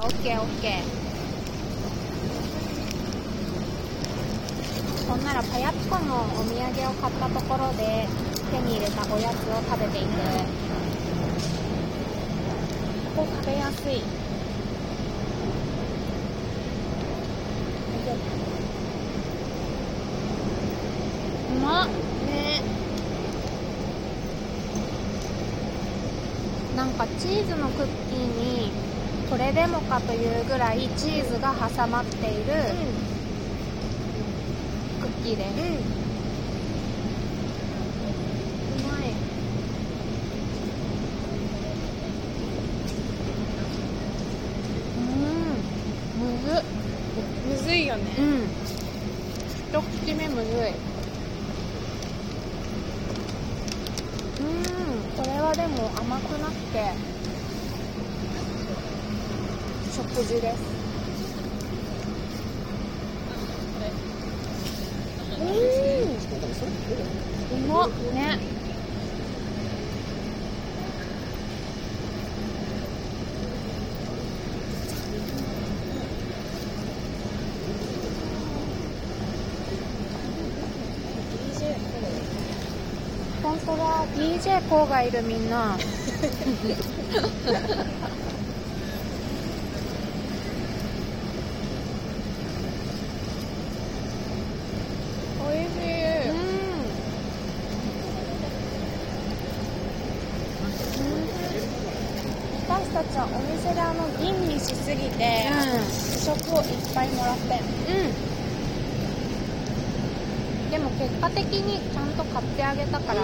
[0.00, 0.72] オッケーオッケー。
[5.08, 8.06] そんならパヤピコのお土産を買ったところで
[8.52, 10.08] 手に入れたおやつを食べていく
[13.16, 14.02] ここ食べやすい。
[21.56, 21.88] うまっ。
[21.88, 22.62] ね。
[26.76, 28.87] なんかチーズのクッキーに
[29.30, 32.52] これでもかというぐらいチーズが挟まっている
[35.00, 35.66] クッキーです、うん。
[38.84, 39.12] うまい。
[44.96, 46.24] うん。
[46.24, 46.62] むずっ。
[47.48, 48.02] むずいよね。
[48.18, 48.48] うん。
[49.68, 50.54] 一口目むずい。
[54.40, 55.12] うん。
[55.16, 57.17] これはでも甘くなくて
[59.98, 60.58] 食事です
[65.40, 65.46] うん。
[67.64, 68.38] うまっね。
[83.42, 84.06] 本当だ。
[84.14, 85.76] DJ コーがいるみんな
[95.40, 95.60] おいしい
[102.68, 105.50] 私たちはお店であの吟味しすぎて
[105.90, 107.94] 試食をいっぱいもらってう
[110.68, 110.70] ん。
[110.70, 113.22] でも結果的にちゃんと買ってあげたから、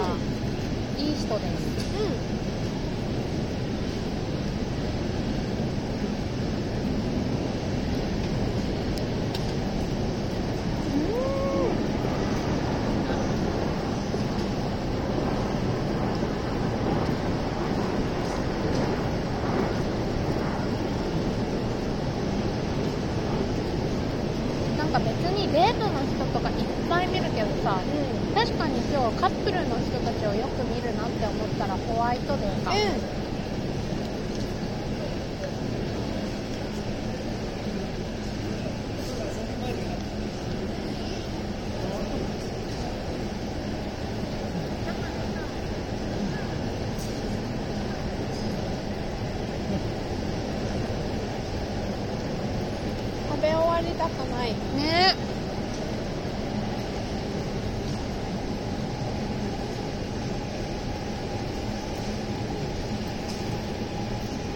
[0.99, 2.34] いい人です
[25.55, 26.57] デートの人とかいっ
[26.91, 27.79] ぱい見るけどさ
[28.35, 32.73] 確かに今日カップルの人たちをよく見るなって思ったらホワイトデーか、
[53.31, 54.51] 食べ終わりたくない。
[54.51, 55.15] ね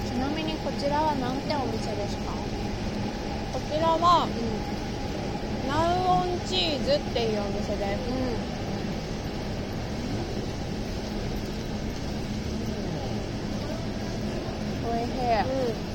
[0.09, 2.33] ちなみにこちらは何てお店ですか？
[3.53, 4.27] こちらは
[5.69, 8.01] ナウオンチーズっていうお店です。
[14.83, 15.89] おいしい、うん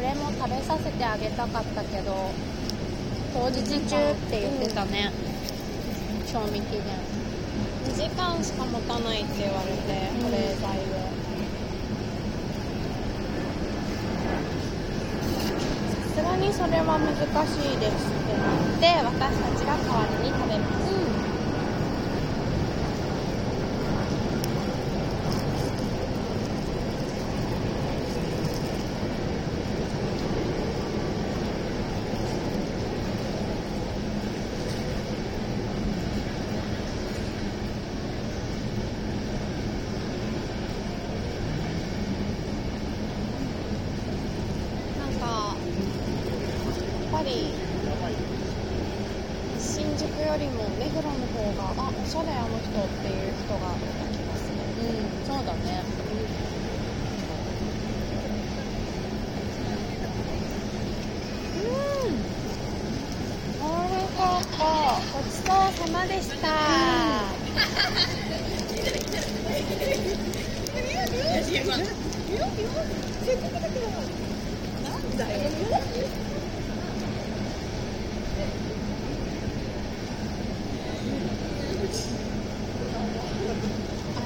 [0.00, 2.30] これも食べさせてあげたかったけど
[3.34, 5.12] 当日中って言ってたね、
[6.26, 6.80] 賞味期限。
[7.84, 10.64] 2時間しか持たないって言われてうん保冷剤で
[16.08, 17.14] さすがにそれは難
[17.46, 20.90] しいですってなって私たちが代わりに食べます
[44.98, 45.56] なんか
[47.02, 47.54] やっぱり
[49.58, 54.56] 新宿よりも目黒の方があおしゃれあの人っていう人がいた気がする。
[54.56, 55.84] うんそうだね。
[63.62, 64.60] おいしかった。
[65.12, 67.34] ごちそうさまでした、あ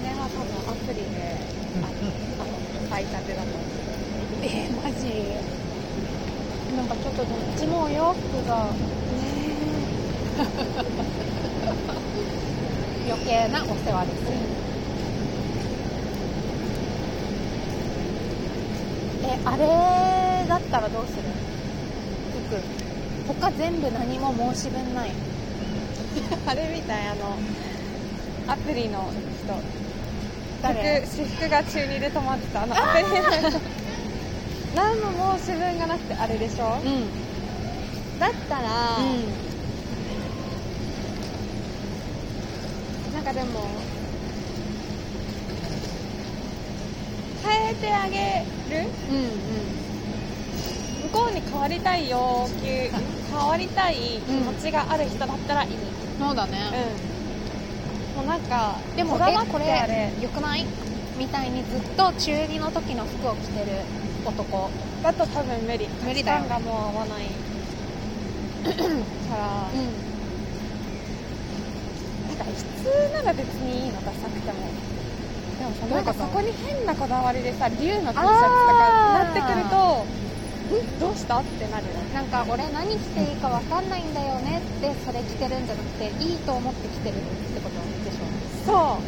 [0.05, 1.39] れは多分アプリで
[1.83, 1.91] あ
[2.39, 3.65] あの買いたてだと思う。
[4.43, 5.09] えー、マジ？
[6.77, 8.65] なんかちょっとどっちもお洋服が。
[8.67, 8.75] ね
[13.07, 14.21] 余計なお世話です、
[19.23, 19.67] えあれ
[20.49, 21.23] だったらどうする？
[22.49, 23.41] 服。
[23.41, 25.11] 他全部何も申し分ない。
[26.47, 27.37] あれみたいあの
[28.47, 29.11] アプリの
[29.45, 29.84] 人
[30.73, 32.63] 私服が中二で止まってた。
[32.63, 32.75] あの
[34.75, 36.79] 何も申し分がなくてあれでしょ？
[36.85, 38.19] うん。
[38.19, 38.63] だったら、
[43.13, 43.69] なんかでも
[47.45, 48.45] 変えてあげ
[48.75, 48.89] る？
[49.11, 49.25] うんうん。
[51.05, 52.91] 向こうに変わりたい要求
[53.31, 55.71] 変わりたい気持ちがある人だったらいい、
[56.19, 57.14] そうだね、うん、もう
[58.27, 59.19] なんかでもえ
[59.51, 60.67] これよくない
[61.19, 63.73] みたいにずっと中2の時の服を着てる
[64.27, 64.71] 男。
[65.03, 65.87] だと多分無理。
[66.03, 67.27] 無理だよがもう合わない。
[68.65, 68.73] か
[69.37, 69.93] ら、うん。
[72.29, 72.51] なんか普
[72.83, 74.59] 通なら別にいいのダサくても。
[75.59, 80.05] でもさなんかそこに変なこだわりでさ竜の T シャツとかなってくると
[80.75, 80.99] ん？
[80.99, 81.39] どうした？
[81.39, 87.77] ってなるなんか俺何着ていいか分かんないんだよねってそれ着てるんじゃなくていいと思って着てるってこと
[88.67, 89.03] そう。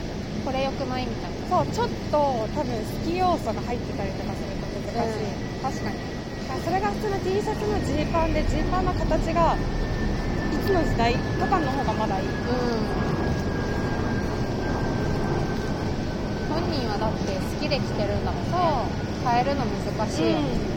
[0.45, 1.37] これよくないみたいな。
[1.47, 2.17] そうちょっと
[2.55, 5.31] 多分好き要素が入ってたりとかすると難しい、
[5.63, 5.97] 確かに。
[6.65, 9.59] それが普通の T シャツのジーパンでジーパンの形がい
[10.67, 12.27] つの時代とかの方がまだいい。
[12.27, 12.33] うん。
[16.51, 18.51] 本人はだって好きで着てるんだもんね。
[19.25, 20.23] 変えるの難しい。
[20.23, 20.76] よね、でもなん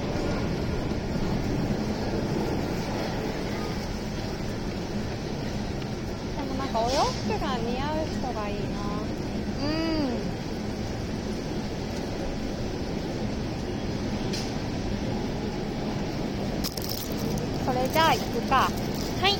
[6.79, 8.61] かお洋服が似合う人がいいな。
[9.63, 9.69] うん。
[17.65, 18.55] それじゃあ行くか。
[18.55, 18.69] は
[19.27, 19.33] い。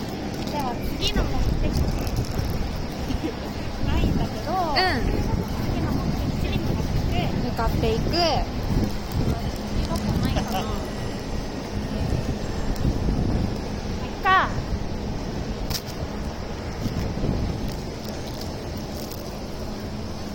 [0.51, 1.30] では次の目
[1.62, 1.80] 的地。
[3.88, 4.56] ないんだけど、うん。
[5.71, 7.30] 次の目的地に向かって。
[7.39, 8.18] 向かっていくど
[9.95, 10.50] こないかな
[14.24, 14.50] か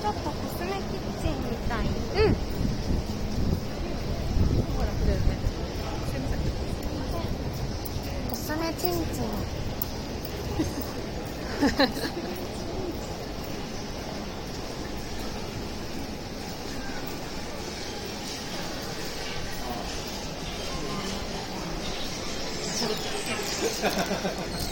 [0.05, 0.79] ちょっとコスメキッ
[1.23, 1.91] チンみたいう
[2.29, 2.35] ん
[4.77, 5.21] ほらそれね
[8.65, 9.21] コスメチンチ
[24.61, 24.64] ン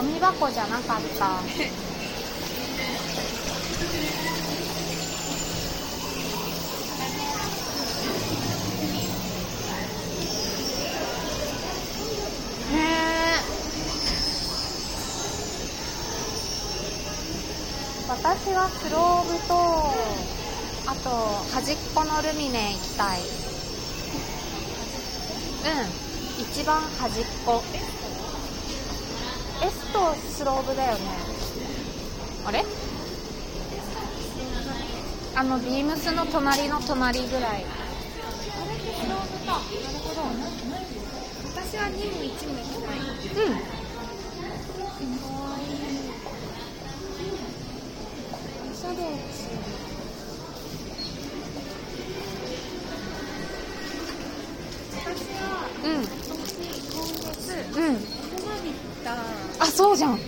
[0.00, 1.42] ゴミ箱じゃなかった。
[1.42, 1.60] へ
[12.72, 13.40] え
[18.08, 19.52] 私はスローブと
[20.86, 21.10] あと
[21.52, 23.20] 端っこのルミネ行きたい。
[23.20, 23.22] う
[26.40, 26.42] ん。
[26.42, 27.62] 一番端っこ。
[29.62, 31.00] エスとスローブだよね。
[32.46, 32.64] あれ？
[35.36, 37.64] あのビームスの隣の隣ぐらい。
[41.54, 42.98] 私は2も1も行きたい。
[43.46, 43.60] うん。
[48.80, 49.04] シャドウ
[54.96, 55.42] 私は
[55.84, 57.38] うん今月
[57.76, 58.00] うんこ
[58.36, 59.08] こまで行った
[59.58, 60.12] あそうじゃん。
[60.12, 60.18] うん。
[60.18, 60.20] い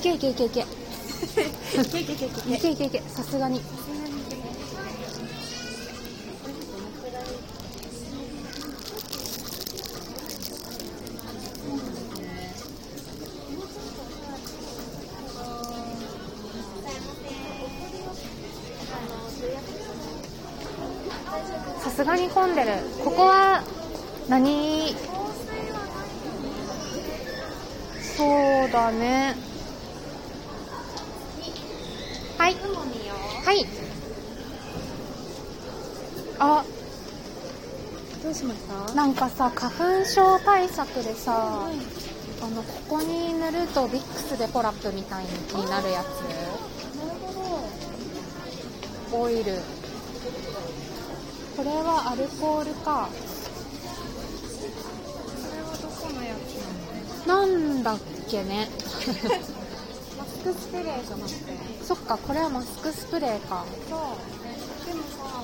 [0.00, 0.60] けいけいけいけ。
[0.60, 0.66] いケ
[2.04, 3.02] ケケケケけいけいけ。
[3.08, 3.60] さすがに。
[21.82, 22.70] さすがに混んでる。
[23.02, 23.64] ここは
[24.28, 24.94] 何
[28.16, 28.28] そう
[28.74, 29.36] だね。
[32.36, 32.56] はい。
[33.44, 33.66] はい。
[36.40, 36.64] あ。
[38.22, 38.94] どうしました？
[38.94, 41.68] なんかさ花粉症対策でさ、
[42.42, 45.30] あのここに塗るとビックスでポラップみたいに
[45.70, 47.32] なるやなるほ
[49.12, 49.54] つオイル。
[51.56, 53.08] これはアルコールか。
[53.08, 53.18] ど
[55.38, 57.96] それはどこのやつなんだ？
[58.24, 58.68] っけね。
[60.16, 61.84] マスクスプレーじゃなくて。
[61.84, 63.64] そっかこれはマスクスプレーか。
[63.88, 63.98] そう
[64.86, 65.42] でもさ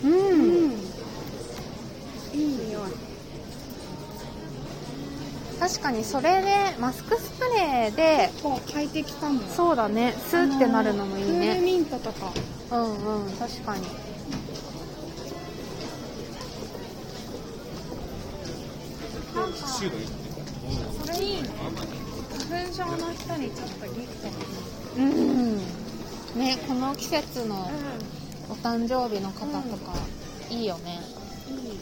[0.00, 0.72] うん、
[2.32, 2.82] いい匂い
[5.68, 6.48] 確かにそれで
[6.80, 10.12] マスクスプレーでこう快適かもそうだね。
[10.12, 12.32] スーってなるのもいいクールねミントとか。
[12.70, 13.32] うんうん。
[13.32, 13.82] 確かに。
[19.34, 19.84] なんかそ
[21.12, 21.48] れいいね。
[22.48, 24.28] 花粉症の人にちょっとギフト。
[24.96, 25.58] うん。
[26.38, 27.70] ねこの季節の
[28.48, 29.92] うお誕生日の方とか、
[30.48, 30.98] いいよね。
[31.50, 31.78] んいい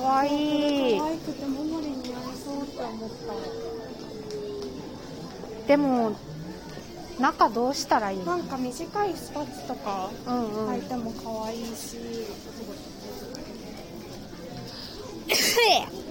[0.00, 1.90] かわいい可愛くてももりい。
[2.42, 3.16] そうって思った
[5.68, 6.12] でも
[7.18, 8.24] 中どうしたらいいの？
[8.24, 10.72] なんか短いスパッツとかうんうん。
[10.74, 11.98] 履いても可愛いし、